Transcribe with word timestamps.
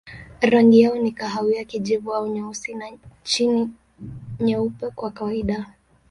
Rangi 0.41 0.81
yao 0.81 0.95
ni 0.95 1.11
kahawia, 1.11 1.63
kijivu 1.65 2.13
au 2.13 2.27
nyeusi 2.27 2.73
na 2.75 2.91
chini 3.23 3.69
nyeupe 4.39 4.89
kwa 4.89 5.11
kawaida. 5.11 5.67